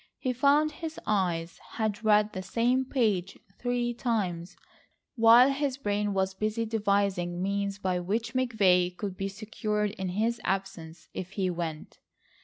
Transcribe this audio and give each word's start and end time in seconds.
He 0.17 0.33
found 0.33 0.71
his 0.71 0.99
eyes 1.05 1.59
had 1.73 2.03
read 2.03 2.33
the 2.33 2.41
same 2.41 2.85
page 2.85 3.37
three 3.59 3.93
times, 3.93 4.57
while 5.13 5.51
his 5.51 5.77
brain 5.77 6.15
was 6.15 6.33
busy 6.33 6.65
devising 6.65 7.39
means 7.39 7.77
by 7.77 7.99
which 7.99 8.33
McVay 8.33 8.97
could 8.97 9.15
be 9.15 9.27
secured 9.27 9.91
in 9.91 10.09
his 10.09 10.41
absence—if 10.43 11.33
he 11.33 11.51
went. 11.51 11.99